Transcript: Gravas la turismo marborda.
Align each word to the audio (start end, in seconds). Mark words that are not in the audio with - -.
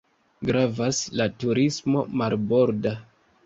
Gravas 0.49 1.03
la 1.21 1.29
turismo 1.45 2.05
marborda. 2.23 2.99